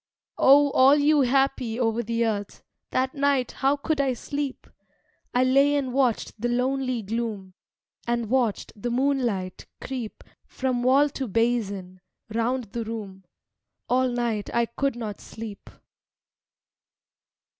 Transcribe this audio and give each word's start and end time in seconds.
Oh, 0.39 0.71
all 0.71 0.95
you 0.95 1.21
happy 1.21 1.79
over 1.79 2.01
the 2.01 2.25
earth, 2.25 2.63
That 2.89 3.13
night, 3.13 3.51
how 3.51 3.75
could 3.75 4.01
I 4.01 4.13
sleep? 4.13 4.65
I 5.31 5.43
lay 5.43 5.75
and 5.75 5.93
watched 5.93 6.41
the 6.41 6.47
lonely 6.49 7.03
gloom; 7.03 7.53
And 8.07 8.27
watched 8.27 8.73
the 8.75 8.89
moonlight 8.89 9.67
creep 9.79 10.23
From 10.47 10.81
wall 10.81 11.07
to 11.09 11.27
basin, 11.27 12.01
round 12.33 12.71
the 12.73 12.83
room. 12.83 13.25
All 13.89 14.09
night 14.09 14.49
I 14.55 14.65
could 14.65 14.95
not 14.95 15.21
sleep. 15.21 15.69